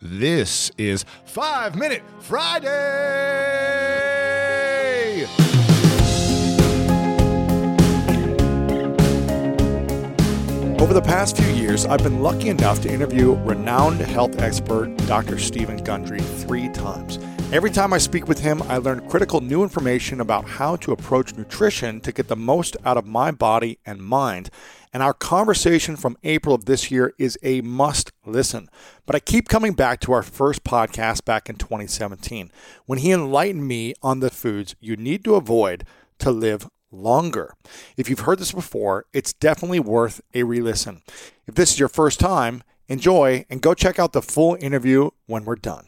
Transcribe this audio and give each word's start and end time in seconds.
This 0.00 0.70
is 0.78 1.04
Five 1.24 1.74
Minute 1.74 2.04
Friday. 2.20 2.68
Over 10.78 10.94
the 10.94 11.02
past 11.02 11.36
few 11.36 11.52
years, 11.52 11.84
I've 11.84 12.04
been 12.04 12.22
lucky 12.22 12.48
enough 12.48 12.80
to 12.82 12.92
interview 12.92 13.34
renowned 13.42 13.98
health 13.98 14.38
expert 14.38 14.96
Dr. 15.08 15.36
Steven 15.36 15.78
Gundry 15.78 16.20
three 16.20 16.68
times. 16.68 17.18
Every 17.50 17.70
time 17.70 17.94
I 17.94 17.98
speak 17.98 18.28
with 18.28 18.40
him, 18.40 18.60
I 18.64 18.76
learn 18.76 19.08
critical 19.08 19.40
new 19.40 19.62
information 19.62 20.20
about 20.20 20.46
how 20.46 20.76
to 20.76 20.92
approach 20.92 21.34
nutrition 21.34 21.98
to 22.02 22.12
get 22.12 22.28
the 22.28 22.36
most 22.36 22.76
out 22.84 22.98
of 22.98 23.06
my 23.06 23.30
body 23.30 23.78
and 23.86 24.02
mind. 24.02 24.50
And 24.92 25.02
our 25.02 25.14
conversation 25.14 25.96
from 25.96 26.18
April 26.22 26.54
of 26.54 26.66
this 26.66 26.90
year 26.90 27.14
is 27.16 27.38
a 27.42 27.62
must 27.62 28.12
listen. 28.26 28.68
But 29.06 29.16
I 29.16 29.20
keep 29.20 29.48
coming 29.48 29.72
back 29.72 30.00
to 30.00 30.12
our 30.12 30.22
first 30.22 30.62
podcast 30.62 31.24
back 31.24 31.48
in 31.48 31.56
2017 31.56 32.52
when 32.84 32.98
he 32.98 33.12
enlightened 33.12 33.66
me 33.66 33.94
on 34.02 34.20
the 34.20 34.28
foods 34.28 34.76
you 34.78 34.96
need 34.96 35.24
to 35.24 35.34
avoid 35.34 35.86
to 36.18 36.30
live 36.30 36.68
longer. 36.92 37.54
If 37.96 38.10
you've 38.10 38.20
heard 38.20 38.40
this 38.40 38.52
before, 38.52 39.06
it's 39.14 39.32
definitely 39.32 39.80
worth 39.80 40.20
a 40.34 40.42
re 40.42 40.60
listen. 40.60 41.00
If 41.46 41.54
this 41.54 41.72
is 41.72 41.78
your 41.78 41.88
first 41.88 42.20
time, 42.20 42.62
enjoy 42.88 43.46
and 43.48 43.62
go 43.62 43.72
check 43.72 43.98
out 43.98 44.12
the 44.12 44.20
full 44.20 44.58
interview 44.60 45.10
when 45.24 45.46
we're 45.46 45.56
done. 45.56 45.87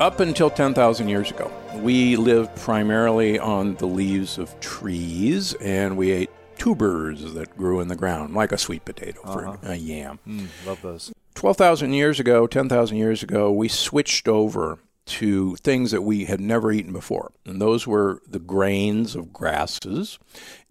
Up 0.00 0.18
until 0.18 0.50
10,000 0.50 1.08
years 1.08 1.30
ago, 1.30 1.52
we 1.76 2.16
lived 2.16 2.56
primarily 2.56 3.38
on 3.38 3.76
the 3.76 3.86
leaves 3.86 4.38
of 4.38 4.58
trees 4.58 5.54
and 5.54 5.96
we 5.96 6.10
ate 6.10 6.30
tubers 6.58 7.32
that 7.34 7.56
grew 7.56 7.78
in 7.78 7.86
the 7.86 7.94
ground, 7.94 8.34
like 8.34 8.50
a 8.50 8.58
sweet 8.58 8.84
potato 8.84 9.20
for 9.22 9.46
uh-huh. 9.46 9.56
a 9.62 9.76
yam. 9.76 10.18
Hmm, 10.24 10.46
love 10.66 10.82
those. 10.82 11.12
12,000 11.36 11.92
years 11.92 12.18
ago, 12.18 12.48
10,000 12.48 12.96
years 12.96 13.22
ago, 13.22 13.52
we 13.52 13.68
switched 13.68 14.26
over 14.26 14.80
to 15.06 15.54
things 15.56 15.92
that 15.92 16.02
we 16.02 16.24
had 16.24 16.40
never 16.40 16.72
eaten 16.72 16.92
before. 16.92 17.30
And 17.46 17.60
those 17.60 17.86
were 17.86 18.20
the 18.26 18.40
grains 18.40 19.14
of 19.14 19.32
grasses 19.32 20.18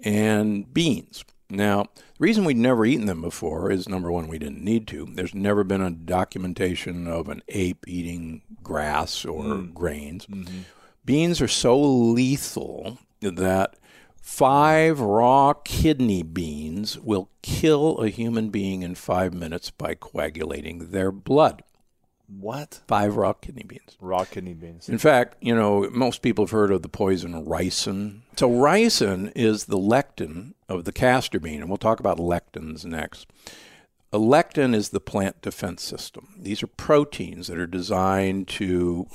and 0.04 0.74
beans. 0.74 1.24
Now, 1.50 1.84
the 1.96 2.20
reason 2.20 2.44
we'd 2.44 2.58
never 2.58 2.86
eaten 2.86 3.06
them 3.06 3.22
before 3.22 3.72
is 3.72 3.88
number 3.88 4.12
one, 4.12 4.28
we 4.28 4.40
didn't 4.40 4.64
need 4.64 4.88
to. 4.88 5.06
There's 5.06 5.36
never 5.36 5.64
been 5.64 5.82
a 5.82 5.92
documentation 5.92 7.08
of 7.08 7.30
an 7.30 7.44
ape 7.48 7.86
eating 7.88 8.42
grass 8.64 9.26
or 9.26 9.44
mm. 9.44 9.74
grains. 9.74 10.26
Mm-hmm. 10.28 10.60
Beans 11.06 11.42
are 11.42 11.48
so 11.48 11.80
lethal 11.80 12.98
that 13.22 13.76
five 14.22 15.00
raw 15.00 15.54
kidney 15.54 16.24
beans 16.24 16.98
will 16.98 17.30
kill 17.42 17.98
a 18.00 18.10
human 18.10 18.50
being 18.50 18.82
in 18.82 18.96
five 18.96 19.34
minutes 19.34 19.70
by 19.70 19.96
coagulating 19.96 20.92
their 20.92 21.12
blood. 21.12 21.64
What? 22.28 22.82
Five 22.88 23.18
raw 23.18 23.34
kidney 23.34 23.64
beans. 23.64 23.98
Raw 24.00 24.24
kidney 24.24 24.54
beans. 24.54 24.90
In 24.90 24.98
fact, 24.98 25.36
you 25.42 25.54
know, 25.54 25.90
most 25.92 26.22
people 26.22 26.46
have 26.46 26.52
heard 26.52 26.72
of 26.72 26.82
the 26.82 26.90
poison 26.90 27.46
ricin. 27.46 28.22
So, 28.38 28.50
ricin 28.50 29.32
is 29.36 29.66
the 29.66 29.78
lectin 29.78 30.54
of 30.70 30.86
the 30.86 30.92
castor 30.92 31.40
bean, 31.40 31.62
and 31.62 31.70
we'll 31.70 31.78
talk 31.78 32.00
about 32.00 32.18
lectins 32.18 32.86
next. 32.86 33.28
A 34.14 34.20
lectin 34.20 34.76
is 34.76 34.90
the 34.90 35.00
plant 35.00 35.42
defense 35.42 35.82
system. 35.82 36.36
These 36.38 36.62
are 36.62 36.68
proteins 36.68 37.48
that 37.48 37.58
are 37.58 37.66
designed 37.66 38.48
to 38.50 39.08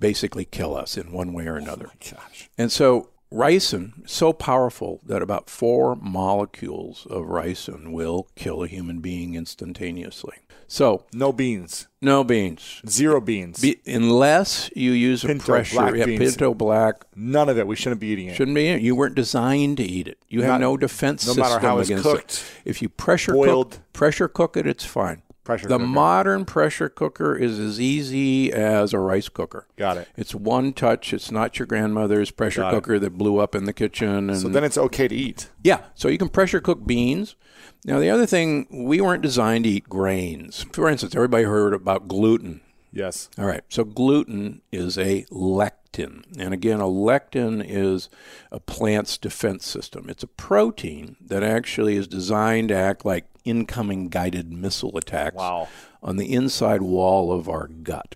basically 0.00 0.44
kill 0.44 0.76
us 0.76 0.96
in 0.96 1.12
one 1.12 1.32
way 1.32 1.46
or 1.46 1.54
another. 1.54 1.90
Oh 1.90 2.10
gosh. 2.10 2.50
And 2.58 2.72
so 2.72 3.10
ricin 3.34 4.08
so 4.08 4.32
powerful 4.32 5.00
that 5.04 5.20
about 5.22 5.50
four 5.50 5.96
molecules 5.96 7.06
of 7.10 7.24
ricin 7.24 7.90
will 7.92 8.28
kill 8.36 8.62
a 8.62 8.68
human 8.68 9.00
being 9.00 9.34
instantaneously. 9.34 10.36
So 10.66 11.04
No 11.12 11.32
beans. 11.32 11.88
no 12.00 12.24
beans. 12.24 12.80
Zero 12.88 13.20
beans. 13.20 13.60
Be, 13.60 13.80
unless 13.86 14.70
you 14.74 14.92
use 14.92 15.24
a 15.24 15.26
Pinto 15.28 15.44
pressure, 15.44 15.76
black 15.76 15.94
yeah, 15.96 16.04
beans. 16.06 16.20
pinto 16.36 16.54
black 16.54 17.04
None 17.16 17.48
of 17.48 17.58
it. 17.58 17.66
We 17.66 17.76
shouldn't 17.76 18.00
be 18.00 18.08
eating 18.08 18.28
it. 18.28 18.36
shouldn't 18.36 18.54
be. 18.54 18.68
in 18.68 18.78
it. 18.78 18.82
You 18.82 18.94
weren't 18.94 19.14
designed 19.14 19.76
to 19.78 19.82
eat 19.84 20.08
it. 20.08 20.18
You 20.28 20.42
have 20.42 20.52
Not- 20.52 20.60
no 20.60 20.76
defense 20.76 21.26
no 21.26 21.34
system 21.34 21.42
matter 21.42 21.60
how 21.66 21.78
it's 21.78 21.90
cooked, 22.02 22.32
it. 22.34 22.44
If 22.64 22.82
you 22.82 22.88
pressure 22.88 23.32
boiled. 23.34 23.72
cook, 23.72 23.92
pressure 23.92 24.28
cook 24.28 24.56
it, 24.56 24.66
it's 24.66 24.84
fine. 24.84 25.22
Pressure 25.44 25.68
the 25.68 25.76
cooker. 25.76 25.86
modern 25.86 26.44
pressure 26.46 26.88
cooker 26.88 27.36
is 27.36 27.58
as 27.58 27.78
easy 27.78 28.50
as 28.50 28.92
a 28.94 28.98
rice 28.98 29.28
cooker. 29.28 29.66
Got 29.76 29.98
it. 29.98 30.08
It's 30.16 30.34
one 30.34 30.72
touch. 30.72 31.12
It's 31.12 31.30
not 31.30 31.58
your 31.58 31.66
grandmother's 31.66 32.30
pressure 32.30 32.62
Got 32.62 32.72
it. 32.72 32.76
cooker 32.76 32.98
that 32.98 33.18
blew 33.18 33.38
up 33.38 33.54
in 33.54 33.64
the 33.64 33.74
kitchen. 33.74 34.30
And 34.30 34.38
So 34.40 34.48
then 34.48 34.64
it's 34.64 34.78
okay 34.78 35.06
to 35.06 35.14
eat. 35.14 35.50
yeah, 35.62 35.82
so 35.94 36.08
you 36.08 36.16
can 36.16 36.30
pressure 36.30 36.60
cook 36.62 36.86
beans. 36.86 37.36
Now 37.84 37.98
the 38.00 38.08
other 38.08 38.24
thing, 38.24 38.66
we 38.70 39.02
weren't 39.02 39.22
designed 39.22 39.64
to 39.64 39.70
eat 39.70 39.88
grains. 39.90 40.64
For 40.72 40.88
instance, 40.88 41.14
everybody 41.14 41.44
heard 41.44 41.74
about 41.74 42.08
gluten. 42.08 42.62
Yes. 42.90 43.28
All 43.36 43.44
right. 43.46 43.62
So 43.68 43.84
gluten 43.84 44.62
is 44.72 44.96
a 44.96 45.24
lectin. 45.24 46.22
And 46.38 46.54
again, 46.54 46.80
a 46.80 46.84
lectin 46.84 47.62
is 47.66 48.08
a 48.52 48.60
plant's 48.60 49.18
defense 49.18 49.66
system. 49.66 50.08
It's 50.08 50.22
a 50.22 50.26
protein 50.28 51.16
that 51.20 51.42
actually 51.42 51.96
is 51.96 52.06
designed 52.06 52.68
to 52.68 52.76
act 52.76 53.04
like 53.04 53.26
incoming 53.44 54.08
guided 54.08 54.52
missile 54.52 54.96
attacks 54.96 55.36
Wow. 55.36 55.68
on 56.02 56.16
the 56.16 56.32
inside 56.32 56.82
wall 56.82 57.32
of 57.32 57.48
our 57.48 57.68
gut. 57.68 58.14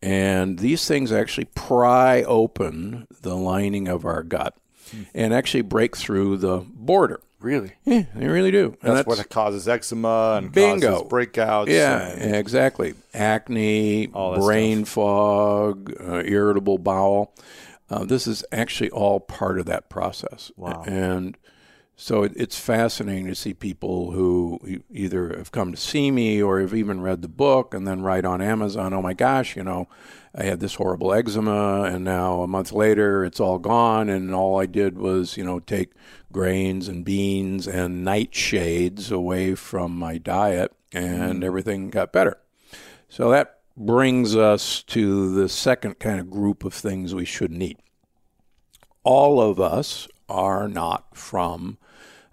And 0.00 0.58
these 0.60 0.86
things 0.86 1.10
actually 1.10 1.46
pry 1.46 2.22
open 2.22 3.06
the 3.22 3.34
lining 3.34 3.88
of 3.88 4.04
our 4.04 4.22
gut 4.22 4.54
and 5.14 5.34
actually 5.34 5.62
break 5.62 5.96
through 5.96 6.36
the 6.38 6.58
border. 6.58 7.20
Really? 7.40 7.72
Yeah, 7.84 8.04
they 8.16 8.26
really 8.26 8.50
do. 8.50 8.76
And 8.82 8.96
That's, 8.96 9.06
what 9.06 9.28
causes 9.30 9.68
eczema 9.68 10.38
and 10.42 10.50
Bingo. 10.52 10.90
causes 11.02 11.08
breakouts. 11.08 11.68
Yeah, 11.68 12.08
exactly. 12.08 12.94
Acne, 13.14 14.08
brain 14.08 14.84
fog, 14.84 15.94
uh, 16.00 16.22
irritable 16.24 16.78
bowel. 16.78 17.32
Uh, 17.90 18.04
this 18.04 18.26
is 18.26 18.44
actually 18.52 18.90
all 18.90 19.20
part 19.20 19.58
of 19.60 19.66
that 19.66 19.88
process. 19.88 20.50
Wow. 20.56 20.82
And 20.86 21.36
so 22.00 22.22
it, 22.22 22.32
it's 22.36 22.56
fascinating 22.56 23.26
to 23.26 23.34
see 23.34 23.52
people 23.52 24.12
who 24.12 24.60
either 24.88 25.36
have 25.36 25.50
come 25.50 25.72
to 25.72 25.76
see 25.76 26.12
me 26.12 26.40
or 26.40 26.60
have 26.60 26.72
even 26.72 27.00
read 27.00 27.22
the 27.22 27.28
book 27.28 27.74
and 27.74 27.88
then 27.88 28.02
write 28.02 28.24
on 28.24 28.40
Amazon, 28.40 28.94
oh 28.94 29.02
my 29.02 29.14
gosh, 29.14 29.56
you 29.56 29.64
know, 29.64 29.88
I 30.32 30.44
had 30.44 30.60
this 30.60 30.76
horrible 30.76 31.12
eczema 31.12 31.82
and 31.82 32.04
now 32.04 32.42
a 32.42 32.46
month 32.46 32.70
later 32.70 33.24
it's 33.24 33.40
all 33.40 33.58
gone 33.58 34.08
and 34.08 34.32
all 34.32 34.60
I 34.60 34.66
did 34.66 34.96
was, 34.96 35.36
you 35.36 35.42
know, 35.42 35.58
take 35.58 35.90
grains 36.30 36.86
and 36.86 37.04
beans 37.04 37.66
and 37.66 38.06
nightshades 38.06 39.10
away 39.10 39.56
from 39.56 39.90
my 39.90 40.18
diet 40.18 40.72
and 40.92 41.42
mm. 41.42 41.44
everything 41.44 41.90
got 41.90 42.12
better. 42.12 42.38
So 43.08 43.28
that 43.30 43.58
brings 43.76 44.36
us 44.36 44.84
to 44.84 45.34
the 45.34 45.48
second 45.48 45.98
kind 45.98 46.20
of 46.20 46.30
group 46.30 46.64
of 46.64 46.72
things 46.72 47.12
we 47.12 47.24
shouldn't 47.24 47.60
eat. 47.60 47.80
All 49.02 49.40
of 49.40 49.58
us 49.58 50.06
are 50.28 50.68
not 50.68 51.16
from 51.16 51.76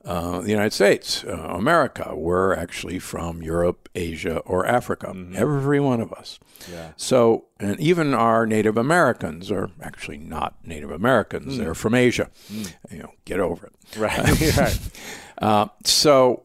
uh, 0.06 0.42
the 0.42 0.52
United 0.52 0.74
States, 0.74 1.24
uh, 1.24 1.32
America. 1.32 2.14
We're 2.16 2.54
actually 2.54 3.00
from 3.00 3.42
Europe, 3.42 3.90
Asia, 3.96 4.38
or 4.40 4.66
Africa. 4.66 5.14
Every 5.34 5.80
one 5.80 6.00
of 6.00 6.14
us. 6.14 6.40
Yeah. 6.72 6.92
So, 6.96 7.46
and 7.60 7.80
even 7.80 8.14
our 8.14 8.46
Native 8.46 8.78
Americans 8.78 9.50
are 9.52 9.72
actually 9.82 10.20
not 10.20 10.56
Native 10.64 10.92
Americans. 10.92 11.58
They're 11.58 11.74
from 11.76 11.96
Asia. 11.96 12.30
You 12.92 13.00
know, 13.00 13.12
get 13.26 13.40
over 13.40 13.68
it. 13.68 13.98
Right. 13.98 14.58
right. 14.58 14.80
Uh, 15.40 15.68
so 15.84 16.44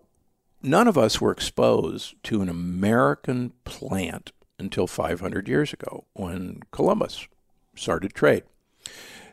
none 0.63 0.89
of 0.89 0.97
us 0.97 1.21
were 1.21 1.33
exposed 1.33 2.15
to 2.25 2.43
an 2.43 2.49
American 2.49 3.53
plant 3.65 4.33
until 4.59 4.87
500 4.87 5.49
years 5.49 5.73
ago 5.73 6.05
when 6.15 6.61
Columbus 6.71 7.27
started 7.77 8.15
trade. 8.15 8.45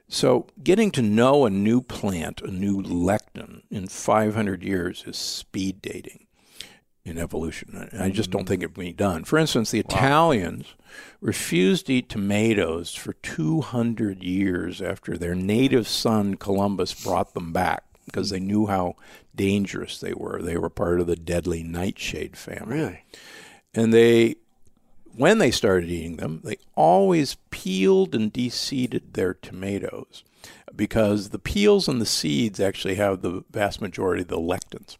So 0.09 0.47
getting 0.63 0.91
to 0.91 1.01
know 1.01 1.45
a 1.45 1.49
new 1.49 1.81
plant, 1.81 2.41
a 2.41 2.51
new 2.51 2.81
lectin 2.81 3.63
in 3.69 3.87
500 3.87 4.63
years 4.63 5.03
is 5.05 5.17
speed 5.17 5.81
dating 5.81 6.27
in 7.03 7.17
evolution. 7.17 7.89
I 7.97 8.09
just 8.09 8.31
don't 8.31 8.47
think 8.47 8.63
it 8.63 8.73
can 8.73 8.83
be 8.83 8.93
done. 8.93 9.23
For 9.23 9.37
instance, 9.37 9.71
the 9.71 9.79
Italians 9.79 10.75
refused 11.21 11.87
to 11.87 11.93
eat 11.93 12.09
tomatoes 12.09 12.93
for 12.93 13.13
200 13.13 14.23
years 14.23 14.81
after 14.81 15.17
their 15.17 15.35
native 15.35 15.87
son 15.87 16.35
Columbus 16.35 16.93
brought 16.93 17.33
them 17.33 17.51
back 17.51 17.83
because 18.05 18.29
they 18.29 18.39
knew 18.39 18.67
how 18.67 18.95
dangerous 19.35 19.99
they 19.99 20.13
were. 20.13 20.41
They 20.41 20.57
were 20.57 20.69
part 20.69 20.99
of 21.01 21.07
the 21.07 21.15
deadly 21.15 21.63
nightshade 21.63 22.37
family. 22.37 22.75
Really? 22.75 23.03
And 23.73 23.93
they, 23.93 24.35
when 25.17 25.37
they 25.39 25.51
started 25.51 25.89
eating 25.89 26.17
them, 26.17 26.41
they 26.43 26.57
always 26.75 27.35
peeled 27.49 28.13
and 28.15 28.31
deseeded 28.33 29.13
their 29.13 29.33
tomatoes 29.33 30.23
because 30.75 31.29
the 31.29 31.39
peels 31.39 31.87
and 31.87 31.99
the 31.99 32.05
seeds 32.05 32.59
actually 32.59 32.95
have 32.95 33.21
the 33.21 33.43
vast 33.51 33.81
majority 33.81 34.21
of 34.21 34.27
the 34.27 34.37
lectins. 34.37 34.97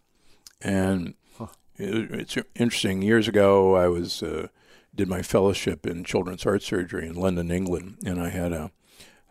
And 0.61 1.13
it- 1.77 2.11
it's 2.11 2.37
interesting. 2.55 3.01
Years 3.01 3.27
ago, 3.27 3.75
I 3.75 3.87
was 3.87 4.23
uh, 4.23 4.47
did 4.95 5.07
my 5.07 5.21
fellowship 5.21 5.85
in 5.85 6.03
children's 6.03 6.43
heart 6.43 6.63
surgery 6.63 7.05
in 7.07 7.13
London, 7.13 7.51
England, 7.51 7.97
and 8.05 8.19
I 8.19 8.29
had 8.29 8.51
a, 8.51 8.71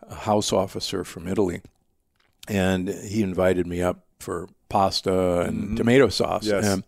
a 0.03 0.15
house 0.15 0.53
officer 0.53 1.03
from 1.03 1.27
Italy, 1.27 1.61
and 2.47 2.87
he 2.87 3.21
invited 3.21 3.67
me 3.67 3.81
up 3.81 4.05
for 4.19 4.47
pasta 4.69 5.41
and 5.41 5.75
tomato 5.75 6.07
sauce. 6.07 6.45
Yes. 6.45 6.65
And 6.65 6.83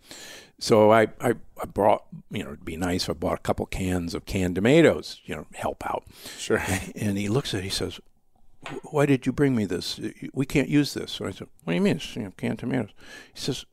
So 0.60 0.92
I, 0.92 1.04
I, 1.22 1.36
I 1.62 1.66
brought, 1.74 2.04
you 2.30 2.44
know, 2.44 2.50
it'd 2.50 2.66
be 2.66 2.76
nice 2.76 3.04
if 3.04 3.12
I 3.12 3.14
bought 3.14 3.40
a 3.40 3.42
couple 3.42 3.66
cans 3.66 4.14
of 4.14 4.26
canned 4.26 4.56
tomatoes, 4.56 5.22
you 5.26 5.36
know, 5.36 5.46
help 5.56 5.86
out. 5.90 6.04
Sure. 6.38 6.62
And 6.96 7.18
he 7.18 7.30
looks 7.30 7.54
at 7.54 7.62
it, 7.62 7.64
he 7.64 7.70
says, 7.70 8.00
why 8.84 9.06
did 9.06 9.26
you 9.26 9.32
bring 9.32 9.56
me 9.56 9.66
this? 9.66 10.00
We 10.34 10.46
can't 10.46 10.68
use 10.68 10.94
this. 10.94 11.14
So 11.14 11.26
I 11.26 11.32
said, 11.32 11.48
what 11.64 11.72
do 11.72 11.76
you 11.76 11.82
mean? 11.82 11.96
It's, 11.96 12.16
you 12.16 12.24
know, 12.24 12.34
canned 12.36 12.60
tomatoes. 12.60 12.92
He 13.34 13.40
says, 13.40 13.66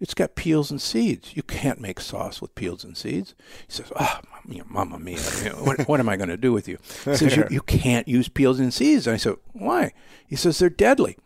it's 0.00 0.14
got 0.14 0.34
peels 0.34 0.70
and 0.70 0.80
seeds. 0.80 1.36
You 1.36 1.42
can't 1.42 1.78
make 1.78 2.00
sauce 2.00 2.40
with 2.40 2.54
peels 2.54 2.84
and 2.84 2.96
seeds. 2.96 3.34
He 3.66 3.72
says, 3.74 3.92
ah, 3.96 4.22
oh, 4.24 4.38
you 4.48 4.58
know, 4.58 4.64
Mamma 4.70 4.98
mia, 4.98 5.20
you 5.42 5.50
know, 5.50 5.56
what, 5.56 5.86
what, 5.86 6.00
am 6.00 6.08
I 6.08 6.16
going 6.16 6.30
to 6.30 6.38
do 6.38 6.52
with 6.52 6.66
you? 6.68 6.78
He 7.04 7.16
says, 7.16 7.36
you, 7.36 7.46
you 7.50 7.60
can't 7.60 8.08
use 8.08 8.28
peels 8.28 8.58
and 8.58 8.72
seeds. 8.72 9.06
And 9.06 9.14
I 9.14 9.18
said, 9.18 9.36
why? 9.52 9.92
He 10.26 10.36
says, 10.36 10.58
they're 10.58 10.70
deadly. 10.70 11.18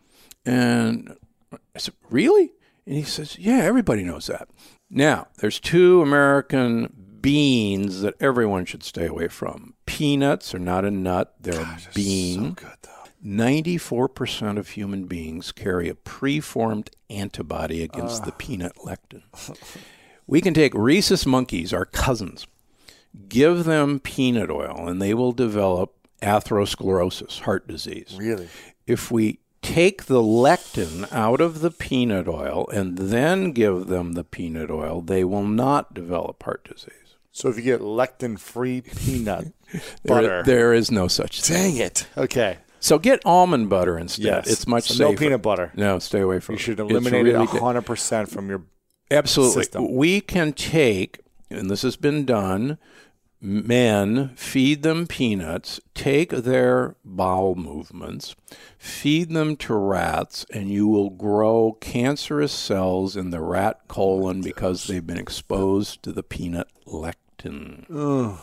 And 0.45 1.15
I 1.53 1.79
said, 1.79 1.93
really? 2.09 2.51
And 2.85 2.95
he 2.95 3.03
says, 3.03 3.37
yeah, 3.39 3.59
everybody 3.63 4.03
knows 4.03 4.27
that. 4.27 4.49
Now, 4.89 5.27
there's 5.37 5.59
two 5.59 6.01
American 6.01 7.17
beans 7.21 8.01
that 8.01 8.13
everyone 8.19 8.65
should 8.65 8.83
stay 8.83 9.07
away 9.07 9.27
from. 9.27 9.73
Peanuts 9.85 10.53
are 10.53 10.59
not 10.59 10.85
a 10.85 10.91
nut, 10.91 11.33
they're 11.39 11.53
Gosh, 11.53 11.87
a 11.87 11.91
bean. 11.91 12.55
So 12.55 12.67
good, 12.67 12.77
94% 13.25 14.57
of 14.59 14.69
human 14.69 15.05
beings 15.05 15.51
carry 15.51 15.89
a 15.89 15.95
preformed 15.95 16.91
antibody 17.09 17.81
against 17.81 18.21
uh. 18.21 18.25
the 18.25 18.31
peanut 18.33 18.75
lectin. 18.75 19.23
we 20.27 20.41
can 20.41 20.53
take 20.53 20.73
rhesus 20.75 21.25
monkeys, 21.25 21.73
our 21.73 21.85
cousins, 21.85 22.45
give 23.27 23.63
them 23.63 23.99
peanut 23.99 24.51
oil, 24.51 24.87
and 24.87 25.01
they 25.01 25.15
will 25.15 25.31
develop 25.31 25.95
atherosclerosis, 26.21 27.39
heart 27.41 27.67
disease. 27.67 28.15
Really? 28.17 28.47
If 28.85 29.09
we 29.09 29.39
take 29.65 30.05
the 30.05 30.21
lectin 30.21 31.11
out 31.11 31.41
of 31.41 31.61
the 31.61 31.71
peanut 31.71 32.27
oil 32.27 32.67
and 32.73 32.97
then 32.97 33.51
give 33.51 33.87
them 33.87 34.13
the 34.13 34.23
peanut 34.23 34.69
oil, 34.69 35.01
they 35.01 35.23
will 35.23 35.43
not 35.43 35.93
develop 35.93 36.43
heart 36.43 36.63
disease. 36.63 37.15
So 37.31 37.49
if 37.49 37.57
you 37.57 37.63
get 37.63 37.81
lectin 37.81 38.39
free 38.39 38.81
peanut 38.81 39.53
butter, 40.05 40.27
there, 40.27 40.43
there 40.43 40.73
is 40.73 40.91
no 40.91 41.07
such 41.07 41.41
thing. 41.41 41.75
Dang 41.75 41.77
it. 41.77 42.07
Okay. 42.15 42.57
So 42.79 42.99
get 42.99 43.25
almond 43.25 43.69
butter 43.69 43.97
instead. 43.97 44.25
Yes. 44.25 44.47
It's 44.47 44.67
much 44.67 44.85
so 44.89 44.93
safer. 44.93 45.11
No 45.11 45.17
peanut 45.17 45.41
butter. 45.41 45.71
No, 45.75 45.99
stay 45.99 46.21
away 46.21 46.39
from 46.39 46.53
you 46.53 46.57
it. 46.57 46.59
You 46.59 46.63
should 46.63 46.79
eliminate 46.79 47.25
really 47.25 47.43
it 47.43 47.49
100% 47.49 48.29
from 48.29 48.49
your 48.49 48.63
Absolutely. 49.11 49.63
System. 49.63 49.93
We 49.95 50.21
can 50.21 50.53
take, 50.53 51.19
and 51.49 51.69
this 51.69 51.81
has 51.81 51.95
been 51.95 52.25
done, 52.25 52.77
men, 53.45 54.29
feed 54.35 54.81
them 54.81 55.05
peanuts, 55.05 55.79
take 55.93 56.31
their 56.31 56.95
bowel 57.05 57.55
movements, 57.55 58.35
feed 58.77 59.29
them 59.29 59.55
to 59.57 59.75
rats, 59.75 60.45
and 60.51 60.69
you 60.69 60.87
will 60.87 61.11
grow 61.11 61.77
cancerous 61.79 62.51
cells 62.51 63.15
in 63.15 63.29
the 63.29 63.41
rat 63.41 63.81
colon 63.87 64.41
because 64.41 64.87
they've 64.87 65.05
been 65.05 65.17
exposed 65.17 66.01
to 66.03 66.11
the 66.11 66.23
peanut 66.23 66.67
lectin. 66.87 67.85
Ugh. 67.93 68.39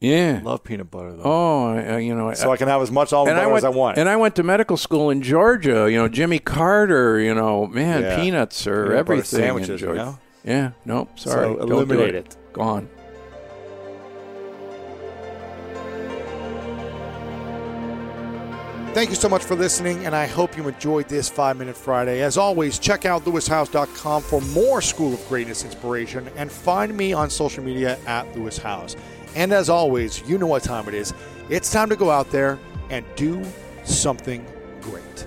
Yeah, 0.00 0.40
love 0.42 0.64
peanut 0.64 0.90
butter 0.90 1.14
though. 1.14 1.22
Oh, 1.24 1.66
I, 1.74 1.98
you 1.98 2.14
know, 2.14 2.32
so 2.32 2.48
I, 2.48 2.54
I, 2.54 2.56
can 2.56 2.68
have 2.68 2.80
as 2.80 2.90
much 2.90 3.12
almond 3.12 3.36
butter 3.36 3.48
went, 3.48 3.58
as 3.58 3.64
I 3.64 3.68
want. 3.68 3.98
And 3.98 4.08
I 4.08 4.16
went 4.16 4.34
to 4.36 4.42
medical 4.42 4.78
school 4.78 5.10
in 5.10 5.20
Georgia. 5.20 5.90
You 5.90 5.98
know, 5.98 6.08
Jimmy 6.08 6.38
Carter. 6.38 7.20
You 7.20 7.34
know, 7.34 7.66
man, 7.66 8.00
yeah. 8.00 8.16
peanuts 8.16 8.66
are 8.66 8.84
peanut 8.84 8.98
everything. 8.98 9.40
Sandwiches, 9.40 9.82
you 9.82 9.92
know? 9.92 10.18
Yeah, 10.42 10.70
nope. 10.86 11.18
Sorry, 11.18 11.54
so 11.54 11.58
eliminate 11.60 12.14
it. 12.14 12.26
it. 12.28 12.36
Gone. 12.54 12.88
Thank 18.92 19.10
you 19.10 19.14
so 19.16 19.28
much 19.28 19.44
for 19.44 19.54
listening, 19.54 20.04
and 20.04 20.16
I 20.16 20.26
hope 20.26 20.56
you 20.56 20.66
enjoyed 20.66 21.08
this 21.08 21.28
Five 21.28 21.56
Minute 21.56 21.76
Friday. 21.76 22.22
As 22.22 22.36
always, 22.36 22.76
check 22.76 23.04
out 23.04 23.24
lewishowes.com 23.24 24.20
for 24.20 24.40
more 24.40 24.82
School 24.82 25.14
of 25.14 25.28
Greatness 25.28 25.64
inspiration, 25.64 26.28
and 26.34 26.50
find 26.50 26.96
me 26.96 27.12
on 27.12 27.30
social 27.30 27.62
media 27.62 28.00
at 28.06 28.36
Lewis 28.36 28.58
Howes. 28.58 28.96
And 29.36 29.52
as 29.52 29.70
always, 29.70 30.28
you 30.28 30.38
know 30.38 30.48
what 30.48 30.64
time 30.64 30.88
it 30.88 30.94
is. 30.94 31.14
It's 31.48 31.70
time 31.70 31.88
to 31.90 31.96
go 31.96 32.10
out 32.10 32.32
there 32.32 32.58
and 32.90 33.06
do 33.14 33.44
something 33.84 34.44
great. 34.80 35.26